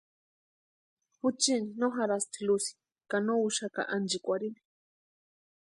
[1.19, 2.65] Juchini no jarhasti luz
[3.09, 4.61] ka no úxaka ánchikwarhini.